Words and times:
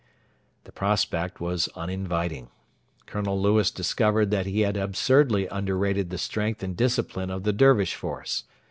The 0.63 0.71
prospect 0.71 1.39
was 1.39 1.69
uninviting. 1.75 2.49
Colonel 3.05 3.39
Lewis 3.39 3.69
discovered 3.69 4.31
that 4.31 4.47
he 4.47 4.61
had 4.61 4.75
absurdly 4.75 5.47
under 5.49 5.77
rated 5.77 6.09
the 6.09 6.17
strength 6.17 6.63
and 6.63 6.75
discipline 6.75 7.29
of 7.29 7.43
the 7.43 7.53
Dervish 7.53 7.93
force. 7.93 8.45